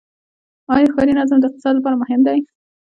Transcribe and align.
آیا 0.73 0.87
ښاري 0.93 1.13
نظم 1.19 1.37
د 1.39 1.45
اقتصاد 1.49 1.73
لپاره 1.75 1.99
مهم 2.01 2.21
دی؟ 2.27 2.39